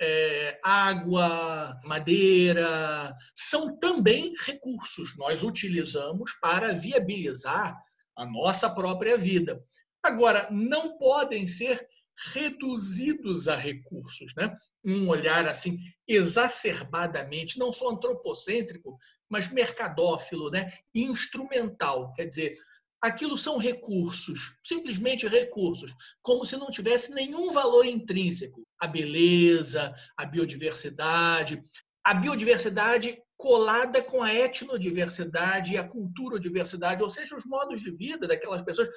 [0.01, 5.17] é, água, madeira, são também recursos.
[5.17, 7.81] Nós utilizamos para viabilizar
[8.13, 9.63] a nossa própria vida.
[10.03, 11.87] Agora, não podem ser
[12.33, 14.55] reduzidos a recursos, né?
[14.83, 18.97] Um olhar assim exacerbadamente, não só antropocêntrico,
[19.29, 20.69] mas mercadófilo, né?
[20.93, 22.57] Instrumental, quer dizer,
[23.01, 28.65] aquilo são recursos, simplesmente recursos, como se não tivesse nenhum valor intrínseco.
[28.79, 31.61] A beleza, a biodiversidade.
[32.03, 38.25] A biodiversidade colada com a etnodiversidade e a culturodiversidade, ou seja, os modos de vida
[38.25, 38.87] daquelas pessoas.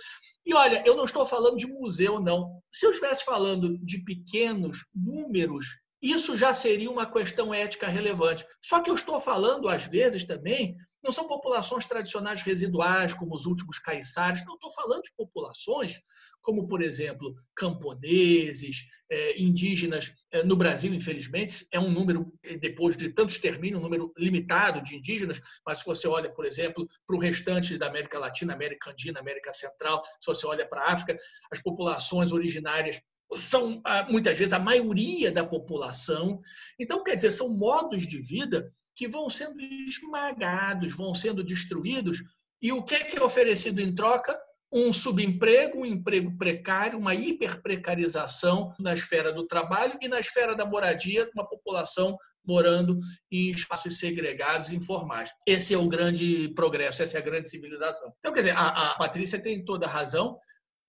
[0.46, 2.62] E olha, eu não estou falando de museu, não.
[2.70, 5.66] Se eu estivesse falando de pequenos números,
[6.00, 8.46] isso já seria uma questão ética relevante.
[8.62, 10.76] Só que eu estou falando, às vezes, também
[11.06, 16.00] não são populações tradicionais residuais, como os últimos caiçares, não estou falando de populações
[16.42, 20.12] como, por exemplo, camponeses, é, indígenas.
[20.30, 24.80] É, no Brasil, infelizmente, é um número, é, depois de tantos extermínio, um número limitado
[24.80, 28.90] de indígenas, mas se você olha, por exemplo, para o restante da América Latina, América
[28.90, 31.18] Andina, América Central, se você olha para a África,
[31.50, 33.00] as populações originárias
[33.32, 36.38] são ah, muitas vezes a maioria da população.
[36.78, 42.22] Então, quer dizer, são modos de vida que vão sendo esmagados, vão sendo destruídos.
[42.60, 44.36] E o que é, que é oferecido em troca?
[44.72, 50.64] Um subemprego, um emprego precário, uma hiperprecarização na esfera do trabalho e na esfera da
[50.64, 52.98] moradia, uma população morando
[53.30, 55.30] em espaços segregados informais.
[55.46, 58.12] Esse é o grande progresso, essa é a grande civilização.
[58.18, 60.38] Então, quer dizer, a, a Patrícia tem toda a razão.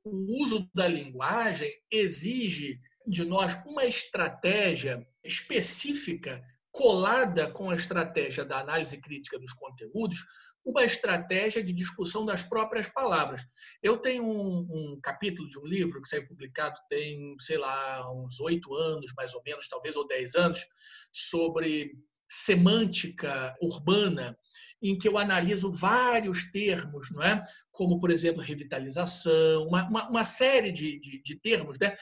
[0.03, 6.41] O uso da linguagem exige de nós uma estratégia específica
[6.77, 10.19] colada com a estratégia da análise crítica dos conteúdos,
[10.63, 13.41] uma estratégia de discussão das próprias palavras.
[13.81, 18.39] Eu tenho um, um capítulo de um livro que saiu publicado tem, sei lá, uns
[18.41, 20.63] oito anos, mais ou menos, talvez, ou dez anos,
[21.11, 21.97] sobre
[22.29, 24.37] semântica urbana,
[24.81, 27.43] em que eu analiso vários termos, não é?
[27.77, 31.95] como, por exemplo, revitalização, uma, uma, uma série de, de, de, termos, né?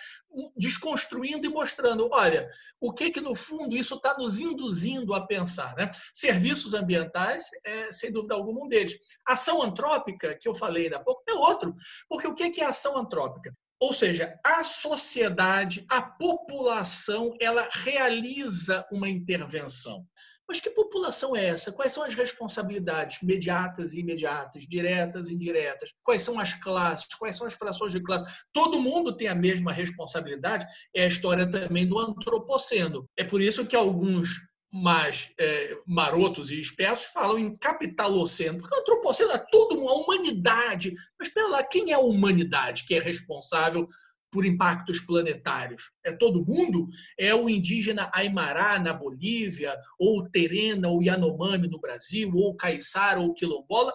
[0.55, 2.49] desconstruindo e mostrando, olha,
[2.79, 5.75] o que que, no fundo, isso está nos induzindo a pensar.
[5.75, 5.91] Né?
[6.13, 8.97] Serviços ambientais, é, sem dúvida alguma, um deles.
[9.27, 11.75] Ação antrópica, que eu falei há pouco, é outro.
[12.07, 13.53] Porque o que que é ação antrópica?
[13.79, 20.05] Ou seja, a sociedade, a população, ela realiza uma intervenção.
[20.47, 21.71] Mas que população é essa?
[21.71, 25.91] Quais são as responsabilidades imediatas e imediatas, diretas e indiretas?
[26.03, 27.07] Quais são as classes?
[27.15, 28.25] Quais são as frações de classe?
[28.53, 30.65] Todo mundo tem a mesma responsabilidade.
[30.95, 33.09] É a história também do antropoceno.
[33.17, 34.29] É por isso que alguns
[34.75, 40.93] mais é, marotos e espertos falam em capitaloceno, porque o antropoceno é tudo uma humanidade.
[41.17, 43.87] Mas espera lá, quem é a humanidade que é responsável
[44.29, 45.91] por impactos planetários?
[46.03, 46.89] É todo mundo?
[47.17, 52.57] É o indígena Aimará na Bolívia, ou o Terena ou Yanomami no Brasil, ou o
[52.57, 53.93] Caiçara ou o Quilombola?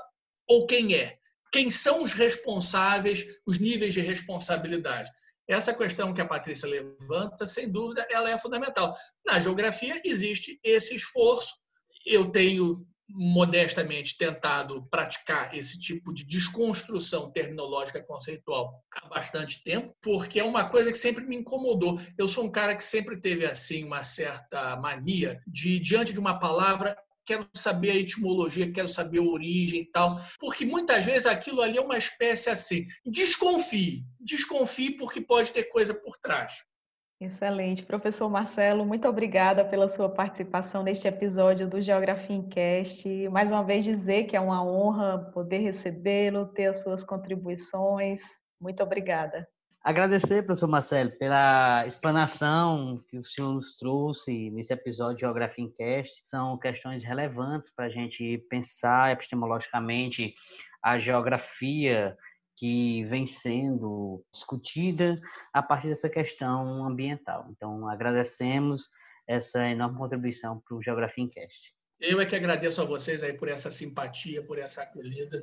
[0.49, 1.18] Ou quem é?
[1.53, 5.11] Quem são os responsáveis, os níveis de responsabilidade?
[5.51, 8.96] Essa questão que a Patrícia levanta, sem dúvida, ela é fundamental.
[9.26, 11.57] Na geografia existe esse esforço.
[12.07, 20.38] Eu tenho modestamente tentado praticar esse tipo de desconstrução terminológica conceitual há bastante tempo, porque
[20.38, 22.01] é uma coisa que sempre me incomodou.
[22.16, 26.38] Eu sou um cara que sempre teve assim uma certa mania de diante de uma
[26.38, 26.96] palavra
[27.31, 31.78] quero saber a etimologia, quero saber a origem e tal, porque muitas vezes aquilo ali
[31.78, 36.64] é uma espécie assim, desconfie, desconfie porque pode ter coisa por trás.
[37.20, 37.85] Excelente.
[37.85, 43.28] Professor Marcelo, muito obrigada pela sua participação neste episódio do Geografia em Cast.
[43.28, 48.22] Mais uma vez dizer que é uma honra poder recebê-lo, ter as suas contribuições.
[48.61, 49.47] Muito obrigada.
[49.83, 55.70] Agradecer, professor Marcelo, pela explanação que o senhor nos trouxe nesse episódio de Geografia em
[55.70, 56.20] Cast.
[56.22, 60.35] São questões relevantes para a gente pensar epistemologicamente
[60.83, 62.14] a geografia
[62.57, 65.14] que vem sendo discutida
[65.51, 67.47] a partir dessa questão ambiental.
[67.51, 68.87] Então, agradecemos
[69.26, 71.74] essa enorme contribuição para o Geografia Cast.
[71.99, 75.43] Eu é que agradeço a vocês aí por essa simpatia, por essa acolhida.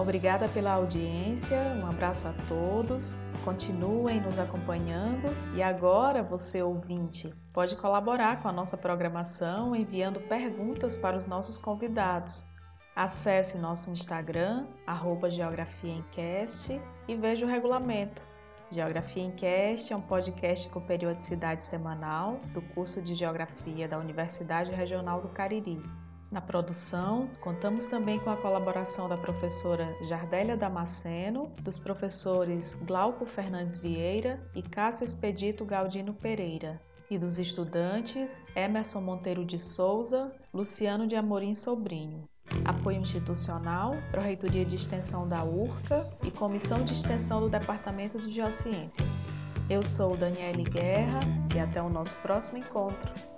[0.00, 3.18] Obrigada pela audiência, um abraço a todos.
[3.44, 5.26] Continuem nos acompanhando
[5.56, 11.58] e agora você ouvinte pode colaborar com a nossa programação enviando perguntas para os nossos
[11.58, 12.46] convidados.
[12.94, 18.22] Acesse nosso Instagram, arroba Geografia Encast, e veja o regulamento.
[18.70, 25.20] Geografia Encast é um podcast com periodicidade semanal do curso de Geografia da Universidade Regional
[25.20, 25.82] do Cariri.
[26.30, 33.78] Na produção, contamos também com a colaboração da professora Jardélia Damasceno, dos professores Glauco Fernandes
[33.78, 36.78] Vieira e Cássio Expedito Galdino Pereira,
[37.10, 42.28] e dos estudantes Emerson Monteiro de Souza, Luciano de Amorim Sobrinho.
[42.62, 49.22] Apoio institucional, Proreitoria de Extensão da URCA e Comissão de Extensão do Departamento de Geociências.
[49.70, 51.20] Eu sou Daniele Guerra
[51.54, 53.37] e até o nosso próximo encontro.